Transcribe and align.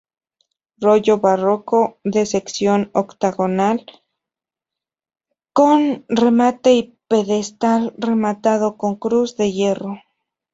Rollo, 0.83 1.17
barroco, 1.19 1.81
de 2.03 2.25
sección 2.25 2.89
octogonal 2.95 3.85
con 5.53 6.05
remate 6.09 6.73
y 6.73 6.97
pedestal, 7.07 7.93
rematado 7.99 8.77
con 8.77 8.95
cruz 8.95 9.37
de 9.37 9.51
hierro. 9.51 10.01